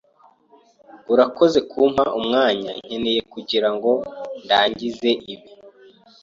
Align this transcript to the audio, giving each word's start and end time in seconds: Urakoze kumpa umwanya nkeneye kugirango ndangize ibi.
Urakoze 1.13 1.59
kumpa 1.71 2.03
umwanya 2.19 2.71
nkeneye 2.81 3.19
kugirango 3.33 3.91
ndangize 4.43 5.09
ibi. 5.33 5.49